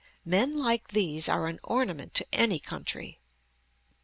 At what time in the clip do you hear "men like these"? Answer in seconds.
0.25-1.29